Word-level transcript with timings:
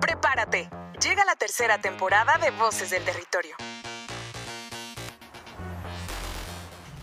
Prepárate, 0.00 0.70
llega 1.02 1.24
la 1.24 1.36
tercera 1.38 1.80
temporada 1.80 2.38
de 2.38 2.50
Voces 2.52 2.90
del 2.90 3.04
Territorio. 3.04 3.54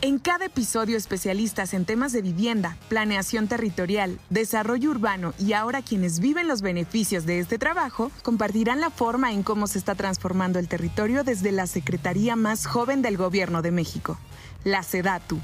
En 0.01 0.19
cada 0.19 0.45
episodio, 0.45 0.95
especialistas 0.95 1.73
en 1.73 1.83
temas 1.83 2.13
de 2.13 2.21
vivienda, 2.21 2.77
planeación 2.87 3.47
territorial, 3.47 4.19
desarrollo 4.29 4.91
urbano 4.91 5.33
y 5.39 5.53
ahora 5.53 5.81
quienes 5.81 6.19
viven 6.19 6.47
los 6.47 6.61
beneficios 6.61 7.25
de 7.25 7.39
este 7.39 7.57
trabajo 7.57 8.11
compartirán 8.21 8.79
la 8.79 8.91
forma 8.91 9.33
en 9.33 9.41
cómo 9.41 9.65
se 9.65 9.79
está 9.79 9.95
transformando 9.95 10.59
el 10.59 10.67
territorio 10.67 11.23
desde 11.23 11.51
la 11.51 11.65
Secretaría 11.65 12.35
más 12.35 12.67
joven 12.67 13.01
del 13.01 13.17
Gobierno 13.17 13.63
de 13.63 13.71
México, 13.71 14.19
la 14.63 14.83
SEDATU. 14.83 15.41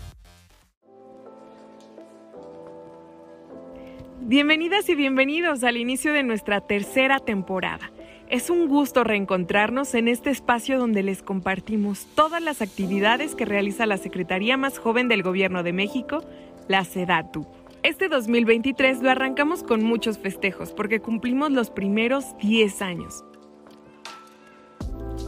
Bienvenidas 4.25 4.87
y 4.87 4.95
bienvenidos 4.95 5.65
al 5.65 5.75
inicio 5.75 6.13
de 6.13 6.23
nuestra 6.23 6.61
tercera 6.61 7.19
temporada. 7.19 7.91
Es 8.29 8.49
un 8.49 8.69
gusto 8.69 9.03
reencontrarnos 9.03 9.93
en 9.95 10.07
este 10.07 10.29
espacio 10.29 10.79
donde 10.79 11.03
les 11.03 11.21
compartimos 11.21 12.07
todas 12.15 12.41
las 12.41 12.61
actividades 12.61 13.35
que 13.35 13.43
realiza 13.43 13.85
la 13.85 13.97
Secretaría 13.97 14.55
más 14.55 14.79
joven 14.79 15.09
del 15.09 15.23
Gobierno 15.23 15.61
de 15.61 15.73
México, 15.73 16.23
la 16.69 16.85
SEDATU. 16.85 17.45
Este 17.83 18.07
2023 18.07 19.01
lo 19.01 19.09
arrancamos 19.09 19.61
con 19.61 19.83
muchos 19.83 20.19
festejos 20.19 20.71
porque 20.71 21.01
cumplimos 21.01 21.51
los 21.51 21.69
primeros 21.69 22.37
10 22.37 22.81
años. 22.81 23.25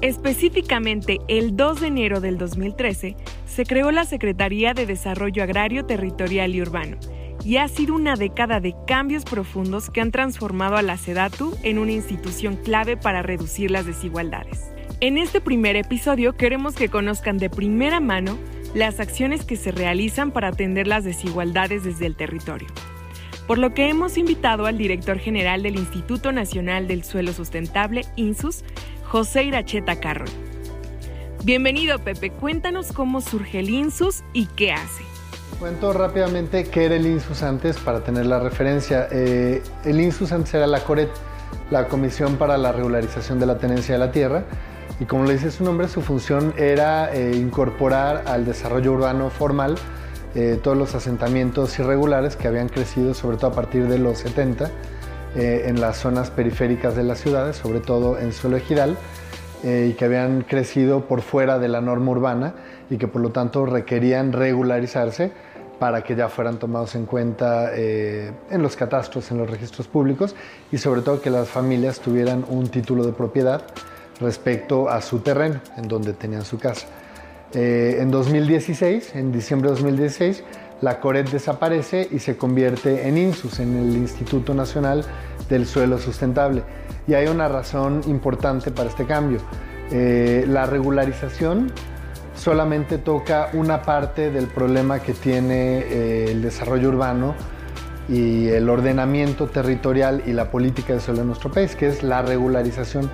Específicamente, 0.02 1.20
el 1.28 1.58
2 1.58 1.82
de 1.82 1.88
enero 1.88 2.22
del 2.22 2.38
2013 2.38 3.18
se 3.46 3.66
creó 3.66 3.92
la 3.92 4.06
Secretaría 4.06 4.74
de 4.74 4.86
Desarrollo 4.86 5.44
Agrario, 5.44 5.86
Territorial 5.86 6.56
y 6.56 6.62
Urbano 6.62 6.98
y 7.46 7.58
ha 7.58 7.68
sido 7.68 7.94
una 7.94 8.16
década 8.16 8.60
de 8.60 8.76
cambios 8.88 9.24
profundos 9.24 9.92
que 9.92 10.02
han 10.02 10.12
transformado 10.12 10.78
a 10.78 10.82
la 10.82 10.98
SEDATU 10.98 11.56
en 11.62 11.78
una 11.78 11.92
institución 11.92 12.56
clave 12.56 12.98
para 12.98 13.22
reducir 13.22 13.70
las 13.70 13.86
desigualdades. 13.86 14.72
En 15.00 15.20
este 15.20 15.42
primer 15.42 15.76
episodio 15.76 16.36
queremos 16.36 16.74
que 16.74 16.90
conozcan 16.90 17.38
de 17.38 17.52
primera 17.52 18.00
mano 18.00 18.40
las 18.74 19.00
acciones 19.00 19.46
que 19.46 19.58
se 19.58 19.72
realizan 19.72 20.32
para 20.32 20.48
atender 20.48 20.88
las 20.88 21.04
desigualdades 21.04 21.84
desde 21.84 22.08
el 22.08 22.16
territorio. 22.16 22.68
Por 23.46 23.60
lo 23.60 23.76
que 23.76 23.90
hemos 23.90 24.18
invitado 24.18 24.66
al 24.66 24.80
director 24.80 25.20
general 25.20 25.62
del 25.62 25.76
Instituto 25.76 26.32
Nacional 26.32 26.88
del 26.88 27.04
Suelo 27.04 27.32
Sustentable, 27.32 28.06
INSUS, 28.16 28.64
José 29.04 29.44
Iracheta 29.44 30.00
Carroll. 30.00 30.30
Bienvenido 31.44 32.00
Pepe, 32.00 32.32
cuéntanos 32.32 32.92
cómo 32.92 33.22
surge 33.22 33.60
el 33.60 33.70
INSUS 33.70 34.24
y 34.34 34.48
qué 34.48 34.72
hace. 34.72 35.15
Cuento 35.60 35.94
rápidamente 35.94 36.66
qué 36.66 36.86
era 36.86 36.96
el 36.96 37.06
INSUS 37.06 37.42
antes 37.42 37.78
para 37.78 38.02
tener 38.02 38.26
la 38.26 38.40
referencia. 38.40 39.08
Eh, 39.10 39.64
el 39.86 40.02
INSUS 40.02 40.34
antes 40.34 40.54
era 40.54 40.68
la 40.68 40.82
CORET, 40.82 41.10
la 41.72 41.88
Comisión 41.88 42.36
para 42.36 42.58
la 42.58 42.74
Regularización 42.74 43.40
de 43.40 43.46
la 43.46 43.58
Tenencia 43.58 43.96
de 43.96 44.00
la 44.00 44.12
Tierra, 44.12 44.44
y 45.00 45.06
como 45.06 45.24
le 45.24 45.34
dice 45.34 45.52
su 45.52 45.64
nombre, 45.64 45.88
su 45.88 46.02
función 46.02 46.54
era 46.58 47.14
eh, 47.14 47.38
incorporar 47.38 48.24
al 48.28 48.44
desarrollo 48.44 48.92
urbano 48.92 49.30
formal 49.30 49.76
eh, 50.36 50.60
todos 50.62 50.76
los 50.76 50.94
asentamientos 50.94 51.80
irregulares 51.80 52.36
que 52.36 52.50
habían 52.50 52.68
crecido, 52.68 53.14
sobre 53.14 53.38
todo 53.38 53.52
a 53.52 53.54
partir 53.54 53.88
de 53.88 53.98
los 53.98 54.18
70, 54.20 54.70
en 55.38 55.82
las 55.82 55.98
zonas 55.98 56.32
periféricas 56.32 56.96
de 56.96 57.04
las 57.04 57.20
ciudades, 57.20 57.58
sobre 57.58 57.82
todo 57.82 58.18
en 58.18 58.32
suelo 58.32 58.56
ejidal, 58.56 58.96
y 59.66 59.92
que 59.94 60.06
habían 60.06 60.44
crecido 60.44 61.08
por 61.08 61.22
fuera 61.22 61.60
de 61.60 61.68
la 61.68 61.82
norma 61.82 62.12
urbana 62.12 62.54
y 62.90 62.98
que 62.98 63.10
por 63.10 63.22
lo 63.22 63.32
tanto 63.32 63.66
requerían 63.66 64.32
regularizarse 64.32 65.34
para 65.80 66.04
que 66.04 66.16
ya 66.16 66.30
fueran 66.30 66.58
tomados 66.58 66.96
en 66.96 67.06
cuenta 67.06 67.72
eh, 67.74 68.32
en 68.50 68.62
los 68.62 68.76
catastros, 68.76 69.30
en 69.32 69.38
los 69.38 69.50
registros 69.50 69.88
públicos 69.88 70.36
y 70.72 70.78
sobre 70.78 71.02
todo 71.02 71.22
que 71.22 71.30
las 71.30 71.50
familias 71.50 72.00
tuvieran 72.00 72.46
un 72.48 72.70
título 72.70 73.06
de 73.06 73.12
propiedad 73.12 73.64
respecto 74.20 74.90
a 74.90 75.02
su 75.02 75.20
terreno, 75.20 75.60
en 75.78 75.88
donde 75.88 76.14
tenían 76.14 76.46
su 76.46 76.58
casa. 76.58 76.88
Eh, 77.54 77.98
en 78.00 78.12
2016, 78.12 79.16
en 79.16 79.32
diciembre 79.32 79.70
de 79.70 79.76
2016, 79.76 80.44
la 80.82 81.00
CORET 81.00 81.30
desaparece 81.30 82.08
y 82.12 82.20
se 82.20 82.38
convierte 82.38 83.08
en 83.08 83.18
INSUS, 83.18 83.60
en 83.60 83.78
el 83.78 83.96
Instituto 83.96 84.54
Nacional 84.54 85.04
del 85.50 85.66
Suelo 85.66 85.98
Sustentable. 85.98 86.64
Y 87.08 87.14
hay 87.14 87.28
una 87.28 87.48
razón 87.48 88.02
importante 88.08 88.72
para 88.72 88.90
este 88.90 89.06
cambio. 89.06 89.40
Eh, 89.92 90.46
la 90.48 90.66
regularización 90.66 91.72
solamente 92.36 92.98
toca 92.98 93.50
una 93.54 93.82
parte 93.82 94.32
del 94.32 94.48
problema 94.48 95.00
que 95.00 95.14
tiene 95.14 95.80
eh, 95.80 96.32
el 96.32 96.42
desarrollo 96.42 96.90
urbano 96.90 97.36
y 98.08 98.50
el 98.50 98.70
ordenamiento 98.70 99.48
territorial 99.48 100.22
y 100.26 100.34
la 100.34 100.52
política 100.52 100.94
de 100.94 101.00
suelo 101.00 101.22
en 101.22 101.28
nuestro 101.28 101.52
país, 101.52 101.76
que 101.76 101.88
es 101.88 102.04
la 102.04 102.22
regularización, 102.22 103.10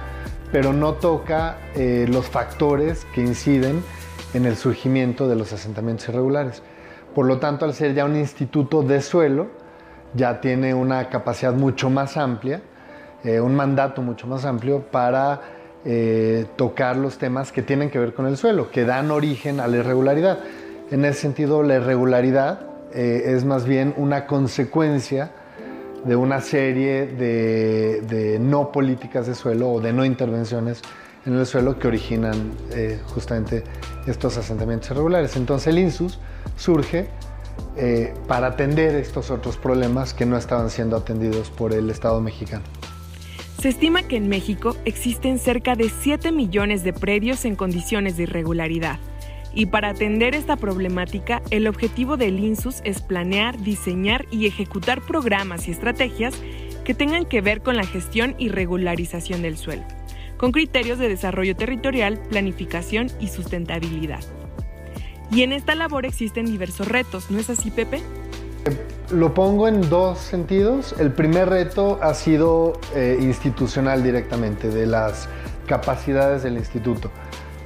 pero 0.52 0.74
no 0.74 0.96
toca 0.96 1.58
eh, 1.76 2.06
los 2.10 2.28
factores 2.28 3.06
que 3.14 3.22
inciden 3.22 3.84
en 4.34 4.46
el 4.46 4.56
surgimiento 4.56 5.28
de 5.28 5.36
los 5.36 5.54
asentamientos 5.54 6.10
irregulares. 6.10 6.62
Por 7.16 7.26
lo 7.26 7.40
tanto, 7.40 7.66
al 7.66 7.74
ser 7.74 7.94
ya 7.94 8.06
un 8.06 8.16
instituto 8.16 8.84
de 8.84 9.02
suelo, 9.02 9.48
ya 10.14 10.42
tiene 10.42 10.74
una 10.74 11.10
capacidad 11.10 11.54
mucho 11.54 11.90
más 11.90 12.18
amplia, 12.18 12.62
eh, 13.24 13.40
un 13.40 13.56
mandato 13.56 14.02
mucho 14.02 14.28
más 14.28 14.46
amplio 14.46 14.82
para 14.92 15.42
eh, 15.84 16.46
tocar 16.58 16.96
los 16.96 17.18
temas 17.18 17.52
que 17.52 17.64
tienen 17.64 17.90
que 17.90 17.98
ver 17.98 18.14
con 18.14 18.28
el 18.28 18.38
suelo, 18.38 18.70
que 18.70 18.86
dan 18.86 19.10
origen 19.10 19.60
a 19.60 19.68
la 19.68 19.78
irregularidad. 19.78 20.38
En 20.92 21.06
ese 21.06 21.22
sentido, 21.22 21.64
la 21.64 21.78
irregularidad 21.78 22.68
eh, 22.94 23.34
es 23.36 23.46
más 23.46 23.66
bien 23.66 23.96
una 23.98 24.28
consecuencia 24.28 25.32
de 26.06 26.16
una 26.16 26.40
serie 26.42 27.08
de, 27.08 28.38
no 28.40 28.72
políticas 28.72 29.26
de 29.26 29.34
suelo 29.34 29.72
o 29.72 29.82
de 29.82 29.92
no 29.92 30.06
intervenciones 30.06 30.84
en 31.26 31.34
el 31.34 31.48
suelo 31.48 31.80
que 31.80 31.88
originan 31.88 32.52
eh, 32.72 33.00
justamente 33.08 33.64
estos 34.06 34.38
asentamientos 34.38 34.92
irregulares. 34.92 35.36
Entonces 35.36 35.68
el 35.68 35.80
INSUS 35.80 36.20
surge 36.58 37.08
para 38.28 38.48
atender 38.48 38.96
estos 38.96 39.32
otros 39.32 39.58
problemas 39.58 40.14
que 40.14 40.26
no 40.26 40.38
estaban 40.38 40.70
siendo 40.70 40.98
atendidos 40.98 41.50
por 41.50 41.74
el 41.74 41.90
Estado 41.90 42.20
mexicano. 42.20 42.64
Se 43.62 43.70
estima 43.70 44.02
que 44.02 44.16
en 44.16 44.28
México 44.28 44.76
existen 44.86 45.38
cerca 45.38 45.76
de 45.76 45.88
7 45.88 46.32
millones 46.32 46.84
de 46.84 46.94
predios 46.94 47.46
en 47.46 47.56
condiciones 47.56 48.18
de 48.18 48.24
irregularidad. 48.24 48.98
Y 49.54 49.68
para 49.68 49.90
atender 49.90 50.34
esta 50.34 50.56
problemática, 50.56 51.44
el 51.52 51.68
objetivo 51.68 52.18
del 52.18 52.40
INSUS 52.40 52.82
es 52.86 53.04
planear, 53.04 53.62
diseñar 53.62 54.26
y 54.32 54.48
ejecutar 54.48 55.00
programas 55.02 55.68
y 55.68 55.72
estrategias 55.72 56.34
que 56.84 56.96
tengan 56.96 57.26
que 57.26 57.42
ver 57.42 57.62
con 57.62 57.78
la 57.78 57.86
gestión 57.86 58.34
y 58.40 58.50
regularización 58.50 59.44
del 59.44 59.58
suelo, 59.58 59.84
con 60.38 60.52
criterios 60.52 60.98
de 60.98 61.10
desarrollo 61.10 61.56
territorial, 61.56 62.18
planificación 62.18 63.12
y 63.20 63.28
sustentabilidad. 63.28 64.24
Y 65.32 65.44
en 65.44 65.54
esta 65.54 65.76
labor 65.76 66.08
existen 66.08 66.48
diversos 66.48 66.88
retos, 66.88 67.30
¿no 67.30 67.38
es 67.38 67.52
así, 67.52 67.70
Pepe? 67.70 68.02
Lo 69.12 69.34
pongo 69.34 69.68
en 69.68 69.90
dos 69.90 70.20
sentidos. 70.20 70.96
El 70.98 71.12
primer 71.12 71.50
reto 71.50 72.00
ha 72.02 72.14
sido 72.14 72.80
eh, 72.96 73.18
institucional 73.20 74.04
directamente, 74.04 74.70
de 74.70 74.86
las 74.86 75.28
capacidades 75.68 76.44
del 76.44 76.56
instituto. 76.56 77.12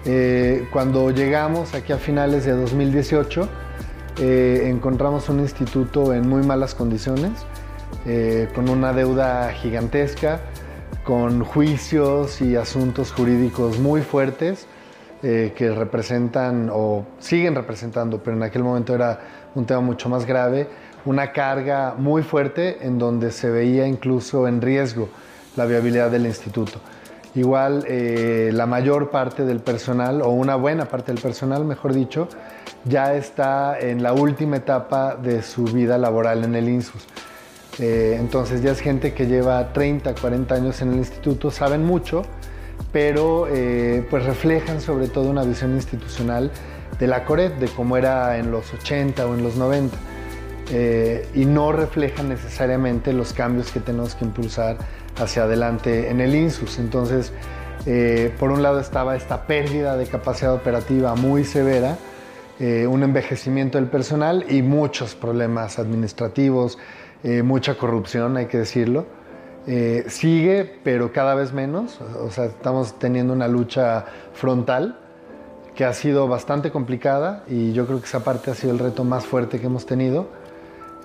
Eh, 0.05 0.67
cuando 0.71 1.11
llegamos 1.11 1.75
aquí 1.75 1.93
a 1.93 1.97
finales 1.97 2.45
de 2.45 2.53
2018, 2.53 3.47
eh, 4.21 4.63
encontramos 4.65 5.29
un 5.29 5.39
instituto 5.39 6.15
en 6.15 6.27
muy 6.27 6.41
malas 6.41 6.73
condiciones, 6.73 7.31
con 8.53 8.69
una 8.69 8.93
deuda 8.93 9.51
gigantesca, 9.51 10.41
con 11.03 11.43
juicios 11.43 12.39
y 12.39 12.55
asuntos 12.55 13.11
jurídicos 13.11 13.79
muy 13.79 14.01
fuertes 14.01 14.67
que 15.21 15.73
representan 15.75 16.69
o 16.71 17.03
siguen 17.17 17.55
representando, 17.55 18.21
pero 18.21 18.37
en 18.37 18.43
aquel 18.43 18.61
momento 18.61 18.93
era 18.93 19.21
un 19.55 19.65
tema 19.65 19.81
mucho 19.81 20.07
más 20.07 20.27
grave 20.27 20.67
una 21.05 21.31
carga 21.31 21.95
muy 21.97 22.23
fuerte 22.23 22.85
en 22.85 22.97
donde 22.97 23.31
se 23.31 23.49
veía 23.49 23.87
incluso 23.87 24.47
en 24.47 24.61
riesgo 24.61 25.09
la 25.55 25.65
viabilidad 25.65 26.11
del 26.11 26.25
instituto. 26.25 26.79
Igual 27.35 27.85
eh, 27.87 28.51
la 28.53 28.65
mayor 28.65 29.11
parte 29.11 29.43
del 29.43 29.59
personal, 29.59 30.21
o 30.21 30.29
una 30.29 30.55
buena 30.55 30.85
parte 30.85 31.11
del 31.11 31.21
personal, 31.21 31.65
mejor 31.65 31.93
dicho, 31.93 32.29
ya 32.85 33.13
está 33.13 33.77
en 33.77 34.01
la 34.01 34.13
última 34.13 34.57
etapa 34.57 35.15
de 35.15 35.41
su 35.41 35.65
vida 35.65 35.97
laboral 35.97 36.45
en 36.45 36.55
el 36.55 36.69
INSUS. 36.69 37.05
Eh, 37.79 38.15
entonces 38.17 38.61
ya 38.61 38.71
es 38.71 38.79
gente 38.79 39.13
que 39.13 39.27
lleva 39.27 39.73
30, 39.73 40.15
40 40.15 40.55
años 40.55 40.81
en 40.81 40.93
el 40.93 40.97
instituto, 40.97 41.51
saben 41.51 41.83
mucho, 41.83 42.21
pero 42.93 43.47
eh, 43.49 44.07
pues 44.09 44.23
reflejan 44.23 44.79
sobre 44.79 45.09
todo 45.09 45.29
una 45.29 45.43
visión 45.43 45.73
institucional 45.73 46.51
de 46.97 47.07
la 47.07 47.25
CORET, 47.25 47.55
de 47.57 47.67
cómo 47.67 47.97
era 47.97 48.37
en 48.37 48.49
los 48.49 48.73
80 48.73 49.27
o 49.27 49.35
en 49.35 49.43
los 49.43 49.57
90. 49.57 49.97
Eh, 50.71 51.27
y 51.35 51.45
no 51.45 51.71
reflejan 51.71 52.29
necesariamente 52.29 53.13
los 53.13 53.33
cambios 53.33 53.71
que 53.71 53.79
tenemos 53.79 54.15
que 54.15 54.25
impulsar 54.25 54.77
hacia 55.17 55.43
adelante 55.43 56.09
en 56.09 56.21
el 56.21 56.35
INSUS. 56.35 56.79
Entonces, 56.79 57.33
eh, 57.85 58.33
por 58.39 58.51
un 58.51 58.63
lado 58.63 58.79
estaba 58.79 59.15
esta 59.15 59.45
pérdida 59.45 59.95
de 59.95 60.07
capacidad 60.07 60.53
operativa 60.53 61.15
muy 61.15 61.43
severa, 61.43 61.97
eh, 62.59 62.87
un 62.87 63.03
envejecimiento 63.03 63.77
del 63.77 63.87
personal 63.87 64.45
y 64.49 64.61
muchos 64.61 65.13
problemas 65.13 65.77
administrativos 65.77 66.77
eh, 67.25 67.41
mucha 67.41 67.75
corrupción, 67.75 68.37
hay 68.37 68.45
que 68.45 68.59
decirlo. 68.59 69.07
Eh, 69.65 70.05
sigue, 70.09 70.79
pero 70.83 71.11
cada 71.11 71.33
vez 71.33 71.53
menos. 71.53 71.99
O 72.21 72.29
sea, 72.29 72.45
estamos 72.45 72.99
teniendo 72.99 73.33
una 73.33 73.47
lucha 73.47 74.05
frontal 74.33 74.99
que 75.73 75.85
ha 75.85 75.93
sido 75.93 76.27
bastante 76.27 76.71
complicada 76.71 77.43
y 77.47 77.73
yo 77.73 77.87
creo 77.87 77.99
que 77.99 78.05
esa 78.05 78.23
parte 78.23 78.51
ha 78.51 78.53
sido 78.53 78.73
el 78.73 78.79
reto 78.79 79.03
más 79.03 79.25
fuerte 79.25 79.59
que 79.59 79.65
hemos 79.65 79.87
tenido. 79.87 80.27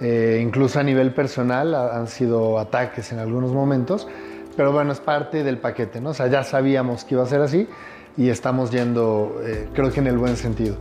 Eh, 0.00 0.40
incluso 0.42 0.80
a 0.80 0.82
nivel 0.82 1.12
personal 1.12 1.74
han 1.74 2.08
sido 2.08 2.58
ataques 2.58 3.12
en 3.12 3.18
algunos 3.18 3.52
momentos, 3.52 4.08
pero 4.56 4.72
bueno, 4.72 4.92
es 4.92 5.00
parte 5.00 5.44
del 5.44 5.58
paquete, 5.58 6.00
¿no? 6.00 6.10
O 6.10 6.14
sea, 6.14 6.26
ya 6.28 6.42
sabíamos 6.42 7.04
que 7.04 7.14
iba 7.14 7.22
a 7.22 7.26
ser 7.26 7.42
así 7.42 7.68
y 8.16 8.30
estamos 8.30 8.70
yendo, 8.70 9.40
eh, 9.44 9.68
creo 9.74 9.92
que 9.92 10.00
en 10.00 10.06
el 10.06 10.16
buen 10.16 10.36
sentido. 10.36 10.76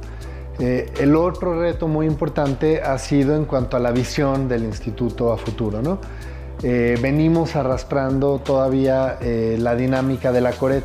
Eh, 0.58 0.90
el 1.00 1.16
otro 1.16 1.60
reto 1.60 1.88
muy 1.88 2.06
importante 2.06 2.82
ha 2.82 2.98
sido 2.98 3.36
en 3.36 3.46
cuanto 3.46 3.78
a 3.78 3.80
la 3.80 3.92
visión 3.92 4.48
del 4.48 4.64
instituto 4.64 5.32
a 5.32 5.38
futuro, 5.38 5.82
¿no? 5.82 6.00
venimos 6.62 7.56
arrastrando 7.56 8.40
todavía 8.40 9.18
la 9.22 9.76
dinámica 9.76 10.34
de 10.34 10.42
la 10.42 10.52
CORET, 10.52 10.84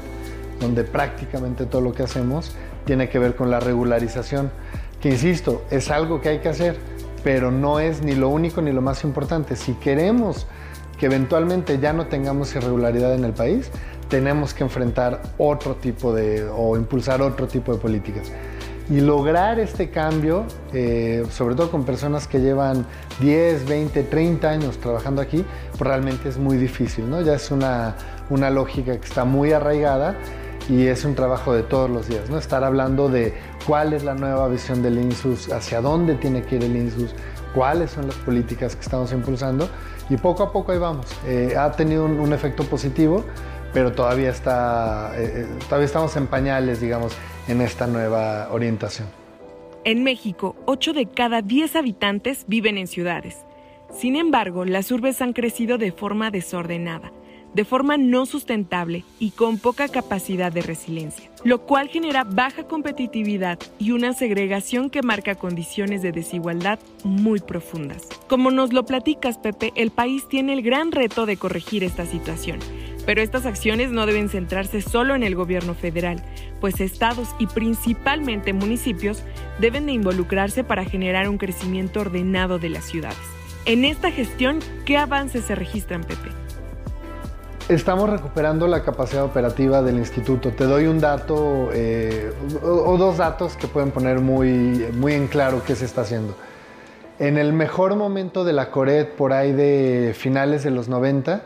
donde 0.60 0.84
prácticamente 0.84 1.66
todo 1.66 1.80
lo 1.80 1.92
que 1.92 2.04
hacemos 2.04 2.54
tiene 2.84 3.08
que 3.08 3.18
ver 3.18 3.34
con 3.34 3.50
la 3.50 3.58
regularización, 3.58 4.52
que 5.00 5.08
insisto, 5.08 5.64
es 5.72 5.90
algo 5.90 6.20
que 6.20 6.28
hay 6.28 6.38
que 6.38 6.48
hacer, 6.48 6.78
pero 7.24 7.50
no 7.50 7.80
es 7.80 8.02
ni 8.02 8.14
lo 8.14 8.28
único 8.28 8.62
ni 8.62 8.70
lo 8.70 8.82
más 8.82 9.02
importante. 9.02 9.56
Si 9.56 9.72
queremos 9.74 10.46
que 10.98 11.06
eventualmente 11.06 11.80
ya 11.80 11.92
no 11.92 12.06
tengamos 12.06 12.54
irregularidad 12.54 13.14
en 13.14 13.24
el 13.24 13.32
país, 13.32 13.70
tenemos 14.08 14.54
que 14.54 14.62
enfrentar 14.62 15.22
otro 15.38 15.74
tipo 15.74 16.14
de, 16.14 16.44
o 16.44 16.76
impulsar 16.76 17.22
otro 17.22 17.48
tipo 17.48 17.72
de 17.72 17.78
políticas. 17.78 18.30
Y 18.90 19.00
lograr 19.00 19.58
este 19.58 19.88
cambio, 19.88 20.44
eh, 20.74 21.24
sobre 21.30 21.54
todo 21.54 21.70
con 21.70 21.84
personas 21.84 22.28
que 22.28 22.38
llevan 22.40 22.84
10, 23.20 23.66
20, 23.66 24.02
30 24.02 24.48
años 24.48 24.76
trabajando 24.76 25.22
aquí, 25.22 25.42
pues 25.70 25.80
realmente 25.80 26.28
es 26.28 26.36
muy 26.36 26.58
difícil, 26.58 27.08
¿no? 27.08 27.22
Ya 27.22 27.34
es 27.34 27.50
una, 27.50 27.96
una 28.28 28.50
lógica 28.50 28.94
que 28.98 29.06
está 29.06 29.24
muy 29.24 29.52
arraigada 29.52 30.14
y 30.68 30.86
es 30.86 31.04
un 31.04 31.14
trabajo 31.14 31.52
de 31.52 31.62
todos 31.62 31.90
los 31.90 32.08
días, 32.08 32.30
¿no? 32.30 32.38
Estar 32.38 32.64
hablando 32.64 33.08
de 33.08 33.34
cuál 33.66 33.92
es 33.92 34.04
la 34.04 34.14
nueva 34.14 34.48
visión 34.48 34.82
del 34.82 34.98
INSUS, 34.98 35.52
hacia 35.52 35.80
dónde 35.80 36.14
tiene 36.14 36.42
que 36.42 36.56
ir 36.56 36.64
el 36.64 36.74
INSUS, 36.74 37.14
cuáles 37.54 37.90
son 37.90 38.06
las 38.06 38.16
políticas 38.16 38.74
que 38.74 38.82
estamos 38.82 39.12
impulsando 39.12 39.68
y 40.10 40.16
poco 40.16 40.42
a 40.42 40.52
poco 40.52 40.72
ahí 40.72 40.78
vamos. 40.78 41.06
Eh, 41.26 41.54
ha 41.56 41.70
tenido 41.72 42.04
un, 42.04 42.32
efecto 42.32 42.64
positivo, 42.64 43.24
pero 43.72 43.92
todavía, 43.92 44.30
está, 44.30 45.12
eh, 45.16 45.44
eh, 45.44 45.46
todavía 45.68 45.86
estamos 45.86 46.16
en 46.16 46.26
pañales, 46.26 46.80
digamos, 46.80 47.14
en 47.48 47.60
esta 47.60 47.86
nueva 47.86 48.48
orientación. 48.50 49.08
En 49.84 50.02
México, 50.02 50.56
8 50.64 50.94
de 50.94 51.06
cada 51.06 51.42
10 51.42 51.76
habitantes 51.76 52.44
viven 52.48 52.78
en 52.78 52.86
ciudades. 52.86 53.36
Sin 53.92 54.16
embargo, 54.16 54.64
las 54.64 54.90
urbes 54.90 55.20
han 55.20 55.34
crecido 55.34 55.78
de 55.78 55.92
forma 55.92 56.30
desordenada 56.30 57.12
de 57.54 57.64
forma 57.64 57.96
no 57.96 58.26
sustentable 58.26 59.04
y 59.18 59.30
con 59.30 59.58
poca 59.58 59.88
capacidad 59.88 60.52
de 60.52 60.62
resiliencia, 60.62 61.30
lo 61.44 61.62
cual 61.62 61.88
genera 61.88 62.24
baja 62.24 62.64
competitividad 62.64 63.58
y 63.78 63.92
una 63.92 64.12
segregación 64.12 64.90
que 64.90 65.02
marca 65.02 65.36
condiciones 65.36 66.02
de 66.02 66.12
desigualdad 66.12 66.78
muy 67.04 67.40
profundas. 67.40 68.08
Como 68.28 68.50
nos 68.50 68.72
lo 68.72 68.84
platicas, 68.84 69.38
Pepe, 69.38 69.72
el 69.76 69.90
país 69.90 70.28
tiene 70.28 70.52
el 70.52 70.62
gran 70.62 70.92
reto 70.92 71.26
de 71.26 71.36
corregir 71.36 71.84
esta 71.84 72.04
situación. 72.06 72.58
Pero 73.06 73.20
estas 73.20 73.44
acciones 73.44 73.90
no 73.90 74.06
deben 74.06 74.30
centrarse 74.30 74.80
solo 74.80 75.14
en 75.14 75.22
el 75.22 75.34
gobierno 75.34 75.74
federal, 75.74 76.22
pues 76.60 76.80
estados 76.80 77.28
y 77.38 77.46
principalmente 77.46 78.54
municipios 78.54 79.22
deben 79.60 79.86
de 79.86 79.92
involucrarse 79.92 80.64
para 80.64 80.84
generar 80.86 81.28
un 81.28 81.36
crecimiento 81.36 82.00
ordenado 82.00 82.58
de 82.58 82.70
las 82.70 82.84
ciudades. 82.84 83.18
En 83.66 83.84
esta 83.84 84.10
gestión, 84.10 84.60
¿qué 84.86 84.96
avances 84.96 85.44
se 85.44 85.54
registran, 85.54 86.04
Pepe? 86.04 86.43
Estamos 87.68 88.10
recuperando 88.10 88.66
la 88.66 88.82
capacidad 88.82 89.24
operativa 89.24 89.80
del 89.80 89.96
instituto. 89.96 90.50
Te 90.50 90.64
doy 90.64 90.84
un 90.84 91.00
dato 91.00 91.70
eh, 91.72 92.30
o, 92.62 92.98
dos 92.98 93.16
datos 93.16 93.56
que 93.56 93.66
pueden 93.68 93.90
poner 93.90 94.20
muy, 94.20 94.86
muy 94.92 95.14
en 95.14 95.28
claro 95.28 95.62
qué 95.66 95.74
se 95.74 95.86
está 95.86 96.02
haciendo. 96.02 96.36
En 97.18 97.38
el 97.38 97.54
mejor 97.54 97.96
momento 97.96 98.44
de 98.44 98.52
la 98.52 98.70
Coret, 98.70 99.14
por 99.14 99.32
ahí 99.32 99.52
de 99.52 100.14
finales 100.14 100.62
de 100.62 100.72
los 100.72 100.90
90, 100.90 101.40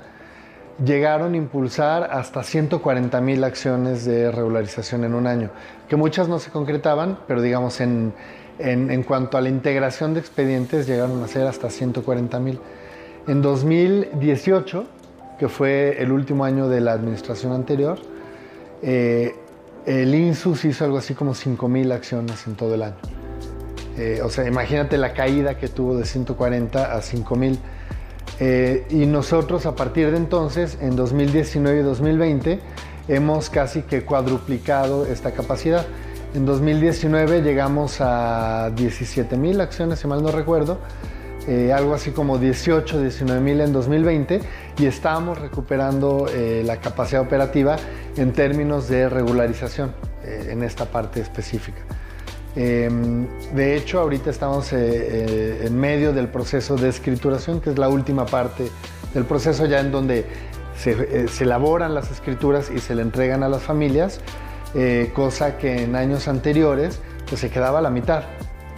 llegaron 0.84 1.34
a 1.34 1.36
impulsar 1.36 2.08
hasta 2.10 2.42
140 2.42 3.20
mil 3.20 3.44
acciones 3.44 4.04
de 4.04 4.32
regularización 4.32 5.04
en 5.04 5.14
un 5.14 5.28
año, 5.28 5.50
que 5.88 5.94
muchas 5.94 6.28
no 6.28 6.40
se 6.40 6.50
concretaban, 6.50 7.20
pero 7.28 7.42
digamos 7.42 7.80
en, 7.80 8.12
en, 8.58 8.90
en 8.90 9.04
cuanto 9.04 9.38
a 9.38 9.40
la 9.40 9.50
integración 9.50 10.14
de 10.14 10.20
expedientes 10.20 10.88
llegaron 10.88 11.22
a 11.22 11.28
ser 11.28 11.46
hasta 11.46 11.70
140 11.70 12.40
mil. 12.40 12.58
En 13.28 13.40
2018 13.40 14.97
que 15.38 15.49
fue 15.49 16.02
el 16.02 16.12
último 16.12 16.44
año 16.44 16.69
de 16.69 16.81
la 16.81 16.93
administración 16.93 17.52
anterior, 17.52 17.99
eh, 18.82 19.35
el 19.87 20.14
INSUS 20.14 20.64
hizo 20.67 20.85
algo 20.85 20.99
así 20.99 21.14
como 21.14 21.32
5.000 21.32 21.93
acciones 21.93 22.46
en 22.46 22.55
todo 22.56 22.75
el 22.75 22.82
año. 22.82 22.96
Eh, 23.96 24.20
o 24.23 24.29
sea, 24.31 24.46
imagínate 24.46 24.96
la 24.99 25.12
caída 25.12 25.56
que 25.56 25.69
tuvo 25.69 25.96
de 25.96 26.05
140 26.05 26.94
a 26.94 27.00
5.000. 27.00 27.58
Eh, 28.40 28.87
y 28.90 29.06
nosotros 29.06 29.67
a 29.67 29.75
partir 29.75 30.11
de 30.11 30.19
entonces, 30.19 30.79
en 30.81 30.94
2019 30.94 31.81
y 31.81 31.82
2020, 31.82 32.61
hemos 33.08 33.50
casi 33.50 33.82
que 33.82 34.05
cuadruplicado 34.05 35.06
esta 35.06 35.32
capacidad. 35.32 35.87
En 36.35 36.44
2019 36.44 37.43
llegamos 37.43 38.00
a 38.00 38.70
17.000 38.76 39.61
acciones, 39.61 39.99
si 39.99 40.06
mal 40.06 40.23
no 40.23 40.31
recuerdo, 40.31 40.79
eh, 41.48 41.72
algo 41.72 41.94
así 41.94 42.10
como 42.10 42.36
18, 42.36 43.00
19 43.00 43.40
mil 43.40 43.62
en 43.62 43.72
2020 43.72 44.42
y 44.78 44.84
estamos 44.84 45.38
recuperando 45.38 46.26
eh, 46.28 46.62
la 46.62 46.76
capacidad 46.76 47.22
operativa 47.22 47.76
en 48.18 48.34
términos 48.34 48.86
de 48.90 49.08
regularización 49.08 49.94
eh, 50.24 50.48
en 50.50 50.62
esta 50.62 50.84
parte 50.84 51.22
específica. 51.22 51.80
Em, 52.54 53.26
de 53.54 53.76
hecho, 53.76 53.98
ahorita 54.00 54.28
estamos 54.28 54.74
en 54.74 55.80
medio 55.80 56.12
del 56.12 56.28
proceso 56.28 56.76
de 56.76 56.90
escrituración, 56.90 57.62
que 57.62 57.70
es 57.70 57.78
la 57.78 57.88
última 57.88 58.26
parte 58.26 58.68
del 59.14 59.24
proceso 59.24 59.64
ya 59.64 59.80
en 59.80 59.90
donde 59.90 60.26
se, 60.76 61.28
se 61.28 61.44
elaboran 61.44 61.94
las 61.94 62.10
escrituras 62.10 62.70
y 62.70 62.78
se 62.78 62.94
le 62.94 63.00
entregan 63.00 63.42
a 63.42 63.48
las 63.48 63.62
familias, 63.62 64.20
cosa 65.14 65.56
que 65.56 65.84
en 65.84 65.96
años 65.96 66.28
anteriores 66.28 67.00
pues, 67.26 67.40
se 67.40 67.48
quedaba 67.48 67.78
a 67.78 67.82
la 67.82 67.90
mitad. 67.90 68.24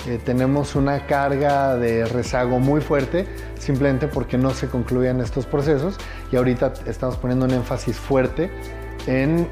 Eh, 0.07 0.19
tenemos 0.25 0.77
una 0.77 1.07
carga 1.07 1.77
de 1.77 2.07
rezago 2.07 2.59
muy 2.59 2.81
fuerte 2.81 3.27
simplemente 3.59 4.09
porque 4.09 4.39
no 4.39 4.51
se 4.51 4.67
concluían 4.67 5.21
estos 5.21 5.45
procesos 5.45 5.99
y 6.33 6.37
ahorita 6.37 6.73
estamos 6.87 7.19
poniendo 7.19 7.45
un 7.45 7.53
énfasis 7.53 7.97
fuerte 7.97 8.51
en, 9.07 9.47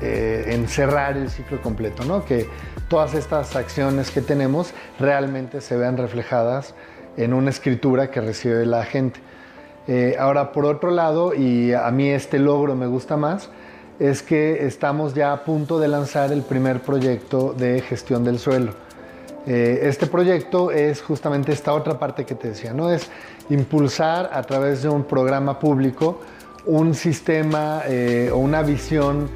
eh, 0.00 0.64
cerrar 0.66 1.16
el 1.16 1.30
ciclo 1.30 1.62
completo, 1.62 2.04
¿no? 2.04 2.24
que 2.24 2.48
todas 2.88 3.14
estas 3.14 3.54
acciones 3.54 4.10
que 4.10 4.20
tenemos 4.20 4.74
realmente 4.98 5.60
se 5.60 5.76
vean 5.76 5.96
reflejadas 5.96 6.74
en 7.16 7.32
una 7.32 7.50
escritura 7.50 8.10
que 8.10 8.20
recibe 8.20 8.66
la 8.66 8.84
gente. 8.84 9.20
Eh, 9.86 10.16
ahora, 10.18 10.52
por 10.52 10.64
otro 10.64 10.90
lado, 10.90 11.34
y 11.34 11.72
a 11.72 11.90
mí 11.90 12.08
este 12.08 12.38
logro 12.38 12.74
me 12.74 12.86
gusta 12.86 13.16
más, 13.16 13.50
es 14.00 14.22
que 14.22 14.66
estamos 14.66 15.14
ya 15.14 15.32
a 15.32 15.44
punto 15.44 15.78
de 15.78 15.88
lanzar 15.88 16.32
el 16.32 16.42
primer 16.42 16.80
proyecto 16.80 17.52
de 17.52 17.80
gestión 17.80 18.24
del 18.24 18.38
suelo. 18.38 18.74
Eh, 19.46 19.80
este 19.82 20.06
proyecto 20.06 20.70
es 20.70 21.02
justamente 21.02 21.52
esta 21.52 21.72
otra 21.72 21.98
parte 21.98 22.24
que 22.24 22.34
te 22.34 22.48
decía, 22.48 22.72
¿no? 22.72 22.90
Es 22.90 23.08
impulsar 23.50 24.30
a 24.32 24.42
través 24.42 24.82
de 24.82 24.88
un 24.88 25.04
programa 25.04 25.58
público 25.58 26.20
un 26.64 26.94
sistema 26.94 27.82
eh, 27.88 28.30
o 28.32 28.36
una 28.36 28.62
visión 28.62 29.28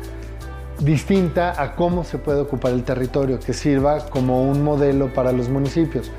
distinta 0.78 1.60
a 1.60 1.74
cómo 1.74 2.04
se 2.04 2.18
puede 2.18 2.40
ocupar 2.40 2.70
el 2.70 2.84
territorio, 2.84 3.40
que 3.40 3.52
sirva 3.52 4.06
como 4.06 4.48
un 4.48 4.62
modelo 4.62 5.12
para 5.12 5.32
los 5.32 5.48
municipios. 5.48 6.12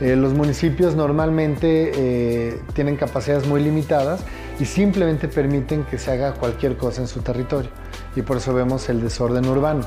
Eh, 0.00 0.14
los 0.14 0.32
municipios 0.32 0.94
normalmente 0.94 2.60
tienen 2.72 2.96
capacidades 2.96 3.48
muy 3.48 3.64
limitadas 3.64 4.20
y 4.60 4.64
simplemente 4.64 5.26
permiten 5.26 5.82
que 5.84 5.98
se 5.98 6.12
haga 6.12 6.34
cualquier 6.34 6.76
cosa 6.76 7.00
en 7.00 7.08
su 7.08 7.20
territorio. 7.20 7.70
Y 8.14 8.22
por 8.22 8.36
eso 8.36 8.54
vemos 8.54 8.88
el 8.88 9.00
desorden 9.00 9.46
urbano. 9.46 9.84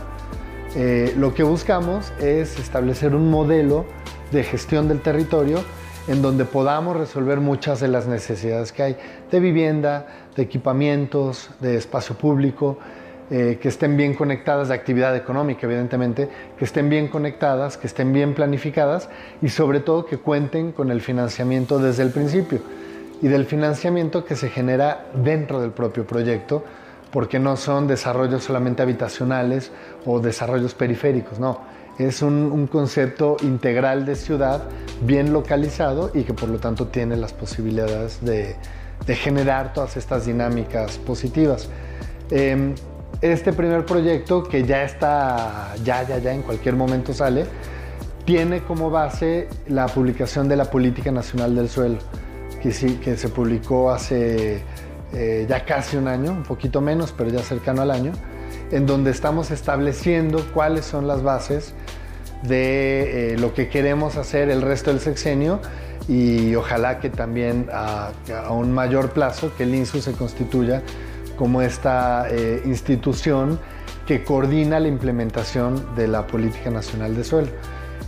Eh, 0.75 1.13
lo 1.17 1.33
que 1.33 1.43
buscamos 1.43 2.11
es 2.19 2.59
establecer 2.59 3.15
un 3.15 3.31
modelo 3.31 3.85
de 4.31 4.43
gestión 4.43 4.87
del 4.87 5.01
territorio 5.01 5.63
en 6.07 6.21
donde 6.21 6.45
podamos 6.45 6.95
resolver 6.97 7.39
muchas 7.39 7.79
de 7.79 7.87
las 7.87 8.07
necesidades 8.07 8.71
que 8.71 8.83
hay 8.83 8.97
de 9.31 9.39
vivienda, 9.39 10.07
de 10.35 10.43
equipamientos, 10.43 11.49
de 11.59 11.77
espacio 11.77 12.17
público, 12.17 12.77
eh, 13.29 13.59
que 13.61 13.67
estén 13.67 13.97
bien 13.97 14.13
conectadas, 14.13 14.69
de 14.69 14.73
actividad 14.73 15.15
económica, 15.15 15.67
evidentemente, 15.67 16.29
que 16.57 16.63
estén 16.63 16.89
bien 16.89 17.09
conectadas, 17.09 17.77
que 17.77 17.87
estén 17.87 18.13
bien 18.13 18.33
planificadas 18.33 19.09
y 19.41 19.49
sobre 19.49 19.81
todo 19.81 20.05
que 20.05 20.17
cuenten 20.17 20.71
con 20.71 20.91
el 20.91 21.01
financiamiento 21.01 21.77
desde 21.79 22.03
el 22.03 22.11
principio. 22.11 22.59
Y 23.21 23.27
del 23.27 23.45
financiamiento 23.45 24.23
que 24.23 24.35
se 24.35 24.49
genera 24.49 25.07
dentro 25.13 25.59
del 25.59 25.71
propio 25.71 26.05
proyecto 26.05 26.63
porque 27.11 27.39
no 27.39 27.57
son 27.57 27.87
desarrollos 27.87 28.43
solamente 28.43 28.81
habitacionales 28.81 29.71
o 30.05 30.19
desarrollos 30.19 30.73
periféricos, 30.73 31.39
no. 31.39 31.61
es 31.97 32.21
un, 32.21 32.67
concepto 32.67 33.37
integral 33.41 34.05
de 34.05 34.15
ciudad 34.15 34.63
bien 35.01 35.33
localizado 35.33 36.11
y 36.13 36.23
que 36.23 36.33
por 36.33 36.49
lo 36.49 36.59
tanto 36.59 36.87
tiene 36.87 37.15
las 37.15 37.33
posibilidades 37.33 38.23
de, 38.23 38.55
generar 39.07 39.73
todas 39.73 39.95
estas 39.95 40.25
dinámicas 40.25 40.97
positivas. 40.97 41.69
Em, 42.29 42.75
este 43.21 43.53
primer 43.53 43.85
proyecto 43.85 44.43
que 44.43 44.63
ya 44.63 44.83
está, 44.83 45.73
ya, 45.83 46.03
ya, 46.03 46.17
ya 46.17 46.33
en 46.33 46.41
cualquier 46.41 46.75
momento 46.75 47.13
sale, 47.13 47.45
tiene 48.25 48.61
como 48.61 48.89
base 48.89 49.47
la 49.67 49.85
publicación 49.87 50.49
de 50.49 50.57
la 50.57 50.65
Política 50.65 51.11
Nacional 51.11 51.55
del 51.55 51.69
Suelo, 51.69 51.99
que, 52.61 52.73
sí, 52.73 52.95
que 52.95 53.15
se 53.15 53.29
publicó 53.29 53.89
hace 53.89 54.61
eh, 55.13 55.45
ya 55.47 55.65
casi 55.65 55.97
un 55.97 56.07
año, 56.07 56.31
un 56.31 56.43
poquito 56.43 56.81
menos, 56.81 57.13
pero 57.17 57.29
ya 57.29 57.39
cercano 57.39 57.81
al 57.81 57.91
año, 57.91 58.11
en 58.71 58.85
donde 58.85 59.11
estamos 59.11 59.51
estableciendo 59.51 60.45
cuáles 60.53 60.85
son 60.85 61.07
las 61.07 61.23
bases 61.23 61.73
de 62.43 63.33
eh, 63.33 63.37
lo 63.37 63.53
que 63.53 63.69
queremos 63.69 64.17
hacer 64.17 64.49
el 64.49 64.61
resto 64.61 64.91
del 64.91 64.99
sexenio 64.99 65.59
y 66.07 66.55
ojalá 66.55 66.99
que 66.99 67.09
también 67.09 67.67
a, 67.71 68.11
un 68.49 68.71
mayor 68.71 69.11
plazo 69.11 69.51
que 69.55 69.63
el 69.63 69.75
INSU 69.75 70.01
se 70.01 70.13
constituya 70.13 70.81
como 71.37 71.61
esta 71.61 72.27
eh, 72.29 72.61
institución 72.65 73.59
que 74.05 74.23
coordina 74.23 74.79
la 74.79 74.87
implementación 74.87 75.95
de 75.95 76.07
la 76.07 76.25
Política 76.27 76.69
Nacional 76.69 77.15
de 77.15 77.23
Suelo. 77.23 77.49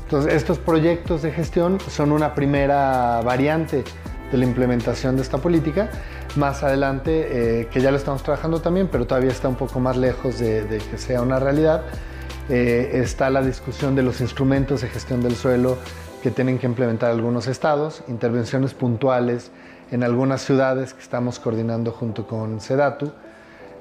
Entonces, 0.03 0.33
estos 0.33 0.57
proyectos 0.57 1.21
de 1.21 1.31
gestión 1.31 1.77
son 1.89 2.11
una 2.11 2.33
primera 2.33 3.21
variante 3.21 3.83
de 4.31 4.37
la 4.37 4.45
implementación 4.45 5.15
de 5.15 5.21
esta 5.21 5.37
política. 5.37 5.89
Más 6.35 6.63
adelante, 6.63 7.61
eh, 7.61 7.67
que 7.71 7.81
ya 7.81 7.91
lo 7.91 7.97
estamos 7.97 8.23
trabajando 8.23 8.61
también, 8.61 8.87
pero 8.91 9.05
todavía 9.07 9.31
está 9.31 9.47
un 9.47 9.55
poco 9.55 9.79
más 9.79 9.97
lejos 9.97 10.39
de, 10.39 10.81
que 10.91 10.97
sea 10.97 11.21
una 11.21 11.39
realidad, 11.39 11.83
eh, 12.49 12.91
está 12.93 13.29
la 13.29 13.41
discusión 13.41 13.95
de 13.95 14.03
los 14.03 14.21
instrumentos 14.21 14.81
de 14.81 14.89
gestión 14.89 15.21
del 15.21 15.35
suelo 15.35 15.77
que 16.21 16.31
tienen 16.31 16.59
que 16.59 16.67
implementar 16.67 17.11
algunos 17.11 17.47
estados, 17.47 18.03
intervenciones 18.07 18.73
puntuales 18.73 19.51
en 19.91 20.03
algunas 20.03 20.41
ciudades 20.41 20.93
que 20.93 21.01
estamos 21.01 21.39
coordinando 21.39 21.91
junto 21.91 22.27
con 22.27 22.59
SEDATU, 22.59 23.11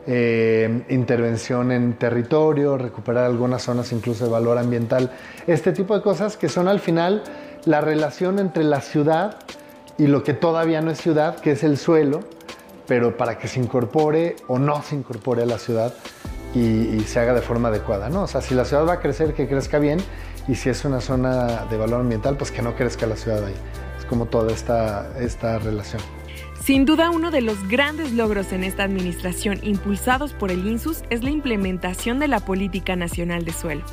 eh, 0.07 0.85
intervención 0.89 1.71
en 1.71 1.95
territorio, 1.95 2.79
recuperar 2.79 3.25
algunas 3.25 3.63
zonas 3.63 3.93
incluso 3.93 4.25
de 4.25 4.31
valor 4.31 4.57
ambiental, 4.57 5.11
este 5.47 5.73
tipo 5.73 5.95
de 5.95 6.03
cosas 6.03 6.37
que 6.37 6.49
son 6.49 6.69
al 6.69 6.81
final 6.81 7.23
la 7.67 7.81
relación 7.81 8.39
entre 8.39 8.65
la 8.65 8.81
ciudad 8.81 9.37
y 9.99 10.07
lo 10.07 10.23
que 10.23 10.33
todavía 10.33 10.81
no 10.81 10.93
es 10.93 10.99
ciudad, 10.99 11.41
que 11.41 11.51
es 11.51 11.65
el 11.65 11.77
suelo, 11.77 12.21
pero 12.87 13.17
para 13.17 13.37
que 13.37 13.49
se 13.49 13.61
incorpore 13.61 14.37
o 14.47 14.59
no 14.59 14.83
se 14.83 14.95
incorpore 14.95 15.43
a 15.43 15.47
la 15.47 15.59
ciudad 15.59 15.93
y, 16.55 17.01
se 17.01 17.21
haga 17.21 17.35
de 17.35 17.43
forma 17.43 17.69
adecuada, 17.69 18.09
¿no? 18.09 18.23
O 18.23 18.27
sea, 18.27 18.41
si 18.41 18.55
la 18.55 18.65
ciudad 18.65 18.87
va 18.87 18.95
a 18.95 19.01
crecer, 19.01 19.35
que 19.35 19.49
crezca 19.49 19.79
bien, 19.79 19.99
y 20.47 20.55
si 20.55 20.71
es 20.71 20.85
una 20.85 21.01
zona 21.01 21.67
de 21.67 21.77
valor 21.77 22.01
ambiental, 22.01 22.37
pues 22.37 22.51
que 22.51 22.63
no 22.63 22.75
crezca 22.75 23.07
la 23.07 23.17
ciudad 23.17 23.45
ahí. 23.45 23.55
Es 23.99 24.05
como 24.07 24.27
toda 24.27 24.53
esta, 24.53 25.13
esta 25.19 25.59
relación. 25.59 26.01
Sin 26.63 26.85
duda, 26.85 27.11
uno 27.11 27.31
de 27.31 27.41
los 27.41 27.69
grandes 27.69 28.13
logros 28.13 28.53
en 28.53 28.65
esta 28.65 28.85
administración 28.85 29.59
impulsados 29.63 30.33
por 30.33 30.51
el 30.51 30.67
INSUS 30.67 31.03
es 31.11 31.23
la 31.23 31.31
implementación 31.31 32.19
de 32.19 32.29
la 32.29 32.41
Política 32.41 32.97
Nacional 32.97 33.45
de 33.45 33.53
Suelo. 33.53 33.85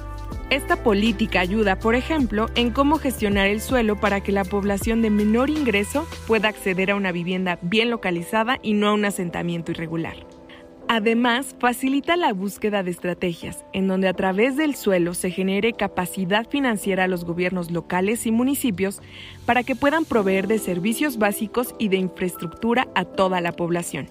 Esta 0.50 0.84
política 0.84 1.39
ayuda, 1.39 1.79
por 1.79 1.96
ejemplo, 1.96 2.50
en 2.55 2.70
cómo 2.70 2.98
gestionar 2.98 3.48
el 3.48 3.62
suelo 3.62 4.00
para 4.00 4.22
que 4.22 4.32
la 4.32 4.44
población 4.44 5.01
de 5.01 5.10
menor 5.10 5.50
ingreso 5.50 6.08
pueda 6.27 6.50
acceder 6.50 6.91
a 6.91 6.96
una 6.96 7.12
vivienda 7.12 7.58
bien 7.62 7.89
localizada 7.89 8.60
y 8.62 8.74
no 8.74 8.89
a 8.89 8.94
un 8.94 9.05
asentamiento 9.05 9.72
irregular. 9.72 10.15
Además, 10.88 11.55
facilita 11.60 12.15
la 12.15 12.32
búsqueda 12.32 12.84
de 12.84 12.91
estrategias, 12.91 13.65
en 13.74 13.88
donde 13.88 14.08
a 14.08 14.13
través 14.13 14.55
del 14.55 14.75
suelo 14.75 15.15
se 15.15 15.32
genere 15.32 15.74
capacidad 15.74 16.48
financiera 16.48 17.05
a 17.05 17.08
los 17.08 17.25
gobiernos 17.25 17.72
locales 17.72 18.27
y 18.27 18.32
municipios 18.32 19.01
para 19.48 19.63
que 19.63 19.75
puedan 19.75 20.05
proveer 20.05 20.46
de 20.46 20.60
servicios 20.60 21.17
básicos 21.17 21.74
y 21.79 21.88
de 21.88 21.98
infraestructura 21.98 22.88
a 22.94 23.03
toda 23.03 23.41
la 23.41 23.53
población. 23.53 24.10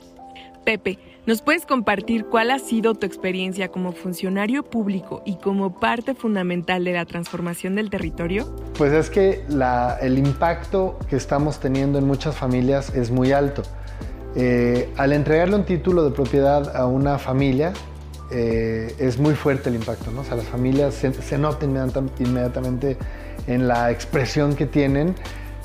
Pepe, 0.65 0.99
¿nos 1.27 1.43
puedes 1.43 1.67
compartir 1.67 2.25
cuál 2.25 2.51
ha 2.51 2.59
sido 2.59 2.95
tu 2.95 3.05
experiencia 3.05 3.69
como 3.69 3.93
funcionario 3.93 4.63
público 4.63 5.23
y 5.27 5.37
como 5.37 5.79
parte 5.79 6.15
fundamental 6.15 6.85
de 6.85 6.95
la 6.95 7.05
transformación 7.05 7.75
del 7.75 7.91
territorio? 7.91 8.47
Pues 8.79 8.93
es 8.93 9.11
que 9.11 9.45
el 10.01 10.19
impacto 10.19 10.99
que 11.09 11.17
estamos 11.17 11.61
teniendo 11.61 11.99
en 11.99 12.07
muchas 12.07 12.35
familias 12.35 12.95
es 12.95 13.11
muy 13.11 13.33
alto. 13.33 13.63
Eh, 14.37 14.89
al 14.97 15.13
entregarle 15.13 15.55
un 15.57 15.65
título 15.65 16.03
de 16.03 16.11
propiedad 16.11 16.75
a 16.75 16.87
una 16.87 17.19
familia, 17.19 17.75
eh, 18.33 18.95
es 18.99 19.19
muy 19.19 19.35
fuerte 19.35 19.69
el 19.69 19.77
impacto, 19.77 20.11
¿no? 20.11 20.23
O 20.23 20.25
sea, 20.25 20.37
las 20.37 20.47
familias 20.47 20.95
se, 20.95 21.13
se 21.13 21.37
nota 21.37 21.67
inmediatamente 21.67 22.97
en 23.47 23.69
la 23.69 23.91
expresión 23.91 24.57
que 24.57 24.65
tienen. 24.65 25.15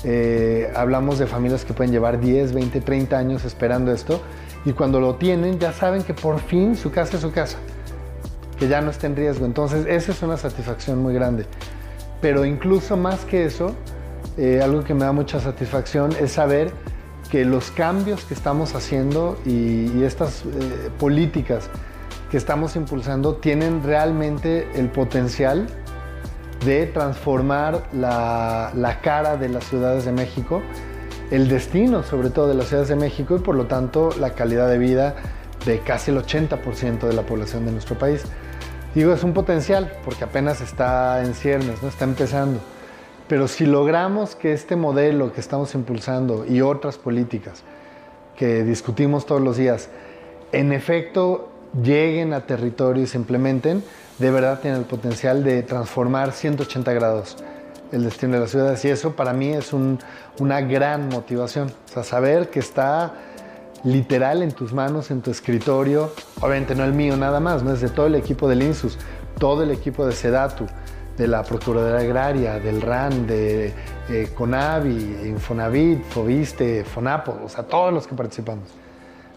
Eh, 0.04 0.70
hablamos 0.76 1.18
de 1.18 1.26
familias 1.26 1.64
que 1.64 1.72
pueden 1.72 1.90
llevar 1.90 2.20
10, 2.20 2.52
20, 2.52 2.80
30 2.80 3.18
años 3.18 3.44
esperando 3.44 3.92
esto 3.92 4.22
y 4.64 4.72
cuando 4.72 5.00
lo 5.00 5.16
tienen 5.16 5.58
ya 5.58 5.72
saben 5.72 6.02
que 6.02 6.14
por 6.14 6.40
fin 6.40 6.76
su 6.76 6.90
casa 6.90 7.16
es 7.16 7.22
su 7.22 7.32
casa, 7.32 7.58
que 8.58 8.68
ya 8.68 8.80
no 8.80 8.90
está 8.90 9.06
en 9.06 9.16
riesgo. 9.16 9.46
Entonces, 9.46 9.86
esa 9.86 10.12
es 10.12 10.22
una 10.22 10.36
satisfacción 10.36 10.98
muy 10.98 11.14
grande. 11.14 11.46
Pero 12.20 12.44
incluso 12.44 12.96
más 12.96 13.24
que 13.24 13.46
eso, 13.46 13.74
algo 14.62 14.84
que 14.84 14.94
me 14.94 15.04
da 15.04 15.12
mucha 15.12 15.40
satisfacción 15.40 16.12
es 16.20 16.32
saber 16.32 16.72
que 17.30 17.44
los 17.44 17.70
cambios 17.70 18.24
que 18.24 18.34
estamos 18.34 18.74
haciendo 18.74 19.38
y, 19.46 20.02
estas 20.02 20.44
eh, 20.44 20.90
políticas 20.98 21.70
que 22.30 22.36
estamos 22.36 22.76
impulsando 22.76 23.36
tienen 23.36 23.82
realmente 23.82 24.68
el 24.74 24.88
potencial 24.88 25.66
de 26.64 26.86
transformar 26.86 27.84
la, 27.92 28.98
cara 29.02 29.36
de 29.36 29.48
las 29.48 29.64
ciudades 29.64 30.04
de 30.04 30.12
México, 30.12 30.62
el 31.30 31.48
destino 31.48 32.02
sobre 32.02 32.30
todo 32.30 32.48
de 32.48 32.54
las 32.54 32.68
ciudades 32.68 32.88
de 32.88 32.96
México 32.96 33.36
y 33.36 33.38
por 33.38 33.54
lo 33.54 33.66
tanto 33.66 34.10
la 34.18 34.30
calidad 34.30 34.68
de 34.68 34.78
vida 34.78 35.14
de 35.64 35.80
casi 35.80 36.10
el 36.10 36.18
80% 36.18 37.00
de 37.00 37.12
la 37.12 37.22
población 37.22 37.66
de 37.66 37.72
nuestro 37.72 37.98
país. 37.98 38.24
Digo, 38.94 39.12
es 39.12 39.22
un 39.22 39.32
potencial 39.32 39.92
porque 40.04 40.24
apenas 40.24 40.60
está 40.60 41.22
en 41.22 41.34
ciernes, 41.34 41.82
¿no? 41.82 41.88
está 41.88 42.04
empezando. 42.04 42.60
Pero 43.28 43.46
si 43.46 43.64
logramos 43.64 44.34
que 44.34 44.52
este 44.52 44.74
modelo 44.74 45.32
que 45.32 45.40
estamos 45.40 45.74
impulsando 45.74 46.44
y 46.44 46.62
otras 46.62 46.98
políticas 46.98 47.62
que 48.36 48.64
discutimos 48.64 49.26
todos 49.26 49.40
los 49.40 49.56
días, 49.56 49.90
en 50.50 50.72
efecto 50.72 51.52
lleguen 51.80 52.32
a 52.32 52.46
territorio 52.46 53.04
y 53.04 53.06
se 53.06 53.18
implementen, 53.18 53.84
de 54.18 54.30
verdad 54.32 54.60
tienen 54.60 54.80
el 54.80 54.86
potencial 54.86 55.44
de 55.44 55.62
transformar 55.62 56.32
180 56.32 56.92
grados 56.92 57.36
el 57.92 58.04
destino 58.04 58.34
de 58.34 58.40
las 58.40 58.50
ciudades. 58.50 58.84
Y 58.84 58.88
eso 58.88 59.16
para 59.16 59.32
mí 59.32 59.48
es 59.48 59.72
una 59.72 60.60
gran 60.60 61.08
motivación. 61.08 61.72
O 61.88 61.92
sea, 61.92 62.04
saber 62.04 62.50
que 62.50 62.60
está 62.60 63.14
literal 63.84 64.42
en 64.42 64.52
tus 64.52 64.72
manos, 64.72 65.10
en 65.10 65.22
tu 65.22 65.30
escritorio, 65.30 66.12
obviamente 66.40 66.74
no 66.74 66.84
el 66.84 66.92
mío 66.92 67.16
nada 67.16 67.40
más, 67.40 67.62
no 67.62 67.72
es 67.72 67.80
de 67.80 67.88
todo 67.88 68.06
el 68.06 68.14
equipo 68.14 68.48
del 68.48 68.62
INSUS, 68.62 68.98
todo 69.38 69.62
el 69.62 69.70
equipo 69.70 70.06
de 70.06 70.12
SEDATU, 70.12 70.66
de 71.16 71.26
la 71.26 71.42
Procuraduría 71.42 72.00
Agraria, 72.00 72.58
del 72.58 72.80
RAN, 72.80 73.26
de 73.26 73.74
eh, 74.08 74.30
CONAVI, 74.34 75.28
Infonavit, 75.28 76.02
Fobiste, 76.04 76.84
FONAPO, 76.84 77.40
o 77.44 77.48
sea, 77.48 77.64
todos 77.64 77.92
los 77.92 78.06
que 78.06 78.14
participamos. 78.14 78.68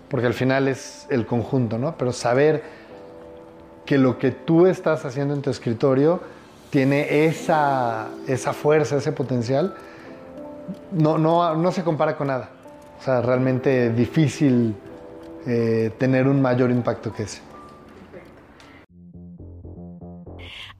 Porque 0.09 0.27
al 0.27 0.33
final 0.33 0.67
es 0.67 1.07
el 1.09 1.25
conjunto, 1.25 1.77
¿no? 1.77 1.97
Pero 1.97 2.11
saber 2.11 2.63
que 3.85 3.97
lo 3.97 4.17
que 4.17 4.31
tú 4.31 4.65
estás 4.65 5.05
haciendo 5.05 5.33
en 5.33 5.41
tu 5.41 5.49
escritorio 5.49 6.21
tiene 6.73 7.25
esa, 7.25 8.07
esa 8.27 8.51
fuerza, 8.51 8.97
ese 8.97 9.11
potencial, 9.11 9.75
no, 10.91 11.19
no, 11.19 11.53
no 11.53 11.71
se 11.71 11.83
compara 11.83 12.17
con 12.17 12.25
nada. 12.25 12.49
O 12.99 13.03
sea, 13.03 13.21
realmente 13.21 13.91
difícil 13.91 14.73
eh, 15.45 15.91
tener 15.99 16.27
un 16.27 16.41
mayor 16.41 16.71
impacto 16.71 17.13
que 17.13 17.23
ese. 17.23 17.43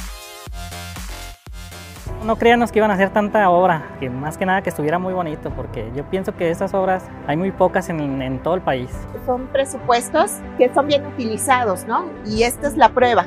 No 2.24 2.36
créanos 2.38 2.72
que 2.72 2.78
iban 2.78 2.92
a 2.92 2.94
hacer 2.94 3.10
tanta 3.10 3.50
obra, 3.50 3.96
que 4.00 4.12
más 4.12 4.38
que 4.38 4.46
nada 4.46 4.62
que 4.62 4.70
estuviera 4.70 5.00
muy 5.00 5.14
bonito, 5.14 5.50
porque 5.50 5.92
yo 5.96 6.08
pienso 6.08 6.36
que 6.36 6.52
esas 6.52 6.76
obras 6.76 7.06
hay 7.26 7.36
muy 7.36 7.52
pocas 7.52 7.90
en, 7.90 8.22
en 8.22 8.44
todo 8.44 8.54
el 8.54 8.62
país. 8.62 8.92
Son 9.26 9.48
presupuestos 9.48 10.34
que 10.60 10.72
son 10.72 10.86
bien 10.86 11.04
utilizados, 11.08 11.86
¿no? 11.86 12.06
Y 12.28 12.44
esta 12.44 12.68
es 12.68 12.78
la 12.78 12.90
prueba. 12.90 13.26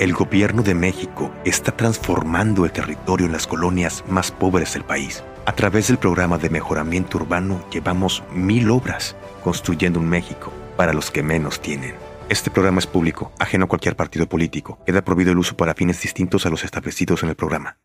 El 0.00 0.12
gobierno 0.12 0.64
de 0.64 0.74
México 0.74 1.30
está 1.44 1.70
transformando 1.70 2.64
el 2.64 2.72
territorio 2.72 3.26
en 3.26 3.32
las 3.32 3.46
colonias 3.46 4.02
más 4.08 4.32
pobres 4.32 4.74
del 4.74 4.82
país. 4.82 5.22
A 5.46 5.52
través 5.52 5.86
del 5.86 5.98
programa 5.98 6.36
de 6.36 6.50
mejoramiento 6.50 7.18
urbano 7.18 7.64
llevamos 7.70 8.24
mil 8.32 8.70
obras 8.70 9.14
construyendo 9.44 10.00
un 10.00 10.08
México 10.08 10.52
para 10.76 10.92
los 10.92 11.12
que 11.12 11.22
menos 11.22 11.60
tienen. 11.60 11.94
Este 12.28 12.50
programa 12.50 12.80
es 12.80 12.88
público, 12.88 13.30
ajeno 13.38 13.66
a 13.66 13.68
cualquier 13.68 13.94
partido 13.94 14.26
político. 14.26 14.80
Queda 14.84 15.04
prohibido 15.04 15.30
el 15.30 15.38
uso 15.38 15.56
para 15.56 15.74
fines 15.74 16.02
distintos 16.02 16.44
a 16.44 16.50
los 16.50 16.64
establecidos 16.64 17.22
en 17.22 17.28
el 17.28 17.36
programa. 17.36 17.76